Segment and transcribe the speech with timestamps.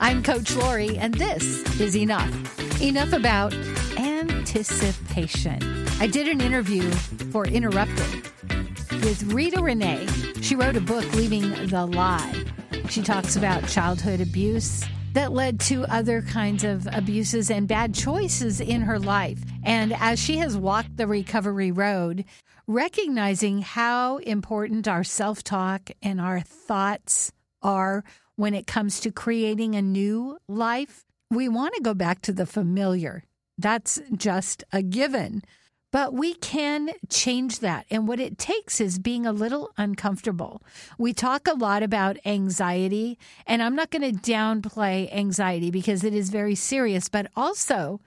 [0.00, 1.44] I'm Coach Lori, and this
[1.80, 2.80] is Enough.
[2.80, 3.52] Enough about
[3.98, 5.58] anticipation.
[6.00, 6.90] I did an interview
[7.30, 8.30] for Interrupted
[9.04, 10.06] with Rita Renee.
[10.40, 12.44] She wrote a book, Leaving the Lie.
[12.88, 18.60] She talks about childhood abuse that led to other kinds of abuses and bad choices
[18.60, 19.40] in her life.
[19.64, 22.24] And as she has walked the recovery road,
[22.66, 27.32] recognizing how important our self talk and our thoughts
[27.62, 28.04] are
[28.42, 32.44] when it comes to creating a new life, we want to go back to the
[32.44, 33.22] familiar.
[33.56, 35.44] That's just a given.
[35.92, 37.86] But we can change that.
[37.88, 40.60] And what it takes is being a little uncomfortable.
[40.98, 46.12] We talk a lot about anxiety, and I'm not going to downplay anxiety because it
[46.12, 48.00] is very serious, but also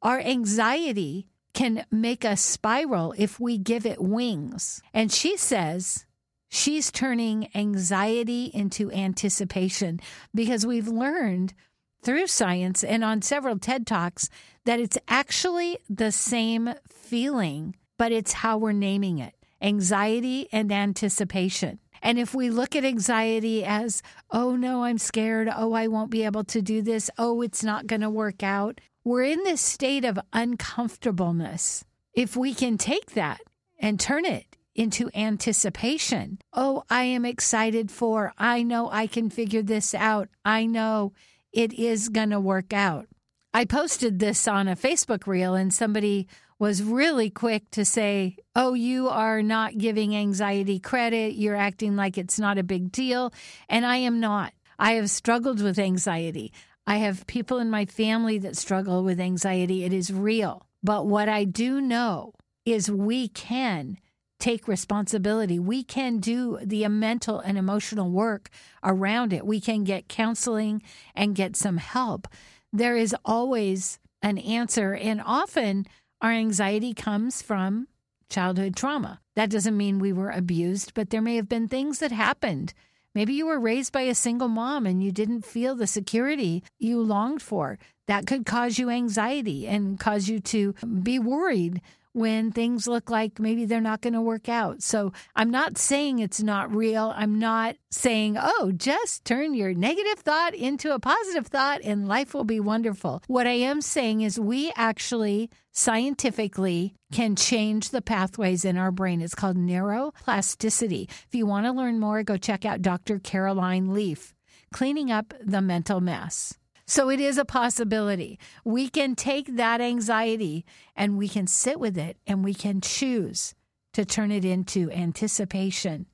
[0.00, 4.80] our anxiety can make us spiral if we give it wings.
[4.94, 6.06] And she says,
[6.54, 10.00] She's turning anxiety into anticipation
[10.34, 11.54] because we've learned
[12.02, 14.28] through science and on several TED Talks
[14.66, 21.78] that it's actually the same feeling, but it's how we're naming it anxiety and anticipation.
[22.02, 25.48] And if we look at anxiety as, oh no, I'm scared.
[25.56, 27.08] Oh, I won't be able to do this.
[27.16, 28.78] Oh, it's not going to work out.
[29.04, 31.86] We're in this state of uncomfortableness.
[32.12, 33.40] If we can take that
[33.78, 36.38] and turn it into anticipation.
[36.52, 40.28] Oh, I am excited for, I know I can figure this out.
[40.44, 41.12] I know
[41.52, 43.06] it is going to work out.
[43.54, 46.26] I posted this on a Facebook reel and somebody
[46.58, 51.34] was really quick to say, Oh, you are not giving anxiety credit.
[51.34, 53.32] You're acting like it's not a big deal.
[53.68, 54.52] And I am not.
[54.78, 56.52] I have struggled with anxiety.
[56.86, 59.84] I have people in my family that struggle with anxiety.
[59.84, 60.66] It is real.
[60.82, 63.98] But what I do know is we can
[64.42, 65.56] take responsibility.
[65.60, 68.50] We can do the mental and emotional work
[68.82, 69.46] around it.
[69.46, 70.82] We can get counseling
[71.14, 72.26] and get some help.
[72.72, 74.94] There is always an answer.
[74.94, 75.86] And often
[76.20, 77.86] our anxiety comes from
[78.28, 79.20] childhood trauma.
[79.36, 82.74] That doesn't mean we were abused, but there may have been things that happened.
[83.14, 87.00] Maybe you were raised by a single mom and you didn't feel the security you
[87.00, 87.78] longed for.
[88.08, 90.72] That could cause you anxiety and cause you to
[91.02, 91.80] be worried
[92.12, 94.82] when things look like maybe they're not going to work out.
[94.82, 97.12] So I'm not saying it's not real.
[97.16, 102.34] I'm not saying, oh, just turn your negative thought into a positive thought and life
[102.34, 103.22] will be wonderful.
[103.26, 109.22] What I am saying is we actually scientifically can change the pathways in our brain.
[109.22, 111.10] It's called neuroplasticity.
[111.10, 113.18] If you want to learn more, go check out Dr.
[113.18, 114.34] Caroline Leaf,
[114.72, 116.54] Cleaning Up the Mental Mess.
[116.86, 118.38] So it is a possibility.
[118.64, 120.64] We can take that anxiety
[120.96, 123.54] and we can sit with it and we can choose
[123.94, 126.06] to turn it into anticipation,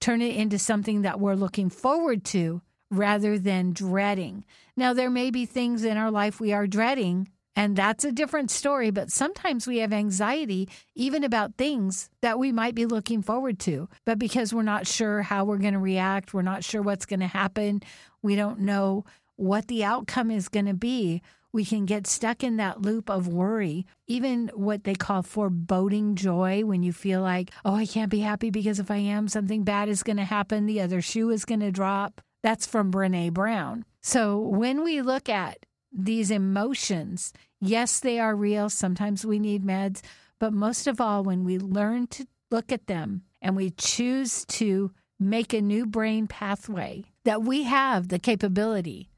[0.00, 4.44] turn it into something that we're looking forward to rather than dreading.
[4.76, 8.50] Now, there may be things in our life we are dreading, and that's a different
[8.50, 13.58] story, but sometimes we have anxiety even about things that we might be looking forward
[13.60, 13.88] to.
[14.04, 17.20] But because we're not sure how we're going to react, we're not sure what's going
[17.20, 17.82] to happen,
[18.22, 19.04] we don't know
[19.40, 23.26] what the outcome is going to be, we can get stuck in that loop of
[23.26, 28.20] worry, even what they call foreboding joy, when you feel like, oh, I can't be
[28.20, 31.46] happy because if I am, something bad is going to happen, the other shoe is
[31.46, 32.20] going to drop.
[32.42, 33.86] That's from Brene Brown.
[34.02, 38.68] So when we look at these emotions, yes, they are real.
[38.68, 40.02] Sometimes we need meds,
[40.38, 44.92] but most of all, when we learn to look at them and we choose to
[45.18, 49.10] make a new brain pathway, that we have the capability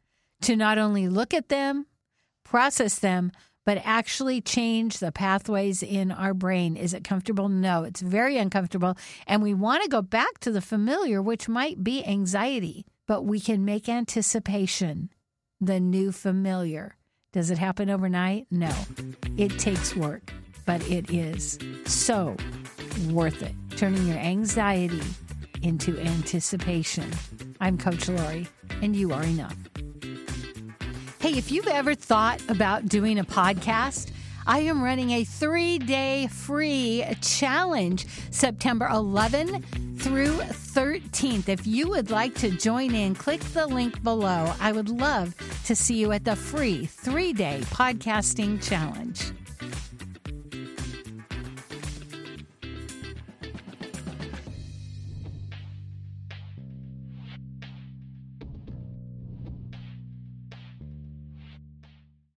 [0.43, 1.87] to not only look at them,
[2.45, 3.33] process them,
[3.65, 6.77] but actually change the pathways in our brain.
[6.77, 7.49] Is it comfortable?
[7.49, 8.97] No, it's very uncomfortable.
[9.27, 13.41] And we want to go back to the familiar, which might be anxiety, but we
[13.41, 15.11] can make anticipation
[15.61, 16.97] the new familiar.
[17.33, 18.47] Does it happen overnight?
[18.51, 18.73] No.
[19.39, 20.33] It takes work,
[20.67, 22.37] but it is so
[23.11, 23.55] worth it.
[23.77, 25.01] Turning your anxiety
[25.63, 27.09] into anticipation.
[27.61, 28.49] I'm Coach Lori,
[28.83, 29.57] and you are enough.
[31.23, 34.11] Hey, if you've ever thought about doing a podcast,
[34.45, 39.63] I am running a three day free challenge September 11
[39.99, 41.49] through 13th.
[41.49, 44.53] If you would like to join in, click the link below.
[44.59, 45.37] I would love
[45.67, 49.31] to see you at the free three day podcasting challenge.